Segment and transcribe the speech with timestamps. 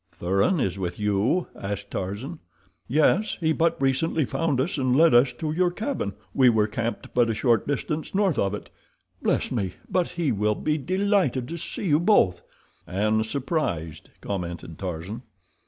[0.11, 2.39] "Thuran is with you?" asked Tarzan.
[2.87, 6.13] "Yes; he but recently found us and led us to your cabin.
[6.33, 8.71] We were camped but a short distance north of it.
[9.21, 12.41] Bless me, but he will be delighted to see you both."
[12.87, 15.21] "And surprised," commented Tarzan.